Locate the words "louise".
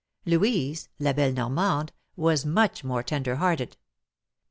0.25-0.89